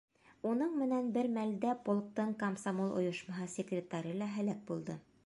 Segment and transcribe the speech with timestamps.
[0.51, 4.99] Уның менән бер мәлдә полктың комсомол ойошмаһы секретары ла һәләк булды.